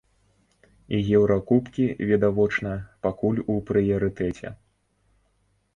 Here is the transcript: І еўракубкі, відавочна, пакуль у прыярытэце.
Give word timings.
І 0.99 1.01
еўракубкі, 1.17 1.85
відавочна, 2.13 2.71
пакуль 3.09 3.43
у 3.51 3.61
прыярытэце. 3.73 4.47